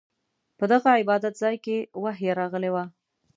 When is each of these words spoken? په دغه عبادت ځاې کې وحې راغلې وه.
په 0.57 0.65
دغه 0.71 0.89
عبادت 1.01 1.33
ځاې 1.41 1.57
کې 1.65 1.77
وحې 2.03 2.29
راغلې 2.39 2.69
وه. 2.73 2.83